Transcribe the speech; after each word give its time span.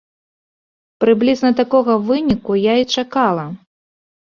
Прыблізна 1.05 1.51
такога 1.61 1.93
выніку 2.09 2.51
я 2.71 2.81
і 2.83 2.91
чакала. 2.99 3.47